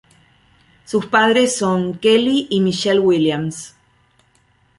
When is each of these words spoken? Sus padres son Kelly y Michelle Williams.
Sus 0.83 1.05
padres 1.05 1.55
son 1.55 1.99
Kelly 1.99 2.47
y 2.49 2.61
Michelle 2.61 2.97
Williams. 3.01 3.75